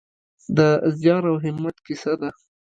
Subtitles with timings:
[0.57, 0.59] د
[0.99, 2.29] زیار او همت کیسه ده.